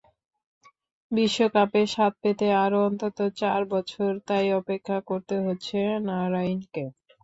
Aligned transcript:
বিশ্বকাপের 1.11 1.87
স্বাদ 1.87 2.13
পেতে 2.21 2.47
আরও 2.63 2.77
অন্তত 2.87 3.17
চার 3.39 3.61
বছর 3.73 4.09
তাই 4.27 4.47
অপেক্ষা 4.59 4.97
করতে 5.09 5.35
হচ্ছে 5.45 5.77
নারাইনকে। 6.07 6.83